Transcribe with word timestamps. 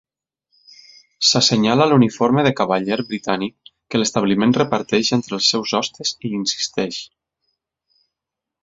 S'assenyala 1.31 1.87
l'uniforme 1.91 2.45
de 2.47 2.53
cavaller 2.61 2.97
britànic 3.11 3.69
que 3.89 4.01
l'establiment 4.03 4.57
reparteix 4.61 5.13
entre 5.19 5.39
els 5.41 5.53
seus 5.55 5.79
hostes 5.83 6.17
i 6.31 6.37
insisteix. 6.43 7.01